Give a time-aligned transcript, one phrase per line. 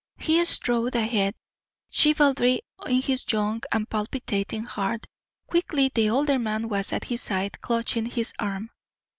[0.17, 1.35] He strode ahead,
[1.91, 5.05] chivalry in his young and palpitating heart.
[5.45, 8.71] Quickly the older man was at his side, clutching his arm.